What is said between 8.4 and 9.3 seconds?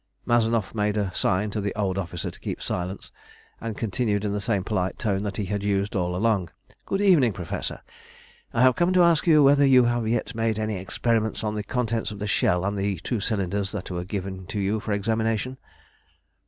I have come to ask